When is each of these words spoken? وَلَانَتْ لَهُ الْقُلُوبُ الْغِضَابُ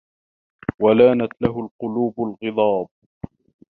وَلَانَتْ 0.79 1.29
لَهُ 1.41 1.59
الْقُلُوبُ 1.61 2.37
الْغِضَابُ 2.43 2.87